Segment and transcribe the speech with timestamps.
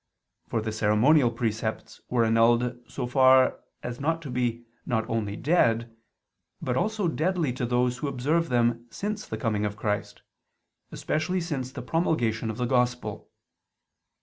[0.47, 5.95] For the ceremonial precepts were annulled so far as to be not only "dead,"
[6.59, 10.23] but also deadly to those who observe them since the coming of Christ,
[10.91, 13.29] especially since the promulgation of the Gospel.